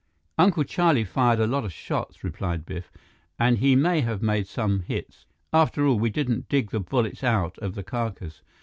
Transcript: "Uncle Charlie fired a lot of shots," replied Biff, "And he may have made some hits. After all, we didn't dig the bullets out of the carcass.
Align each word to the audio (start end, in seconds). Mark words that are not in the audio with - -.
"Uncle 0.39 0.63
Charlie 0.63 1.03
fired 1.05 1.39
a 1.39 1.45
lot 1.45 1.63
of 1.63 1.71
shots," 1.71 2.23
replied 2.23 2.65
Biff, 2.65 2.91
"And 3.37 3.59
he 3.59 3.75
may 3.75 4.01
have 4.01 4.19
made 4.23 4.47
some 4.47 4.79
hits. 4.79 5.27
After 5.53 5.85
all, 5.85 5.99
we 5.99 6.09
didn't 6.09 6.49
dig 6.49 6.71
the 6.71 6.79
bullets 6.79 7.23
out 7.23 7.55
of 7.59 7.75
the 7.75 7.83
carcass. 7.83 8.41